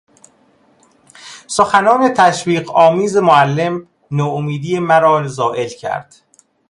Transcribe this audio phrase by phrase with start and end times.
[1.47, 6.15] سخنان تشویق آمیز معلم نومیدی مرا زائل کرد.